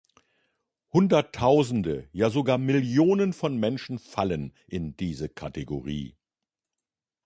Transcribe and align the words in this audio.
Hunderttausende, 0.93 2.09
ja 2.11 2.31
sogar 2.31 2.57
Millionen 2.57 3.33
von 3.33 3.57
Menschen 3.59 3.99
fallen 3.99 4.51
in 4.65 4.97
diese 4.97 5.29
Kategorie. 5.29 6.17